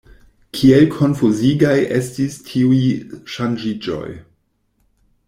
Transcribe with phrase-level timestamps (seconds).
[0.59, 2.81] Kiel konfuzigaj estis tiuj
[3.35, 4.07] ŝanĝiĝoj.